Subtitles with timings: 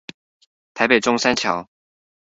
[0.73, 1.69] 台北中山橋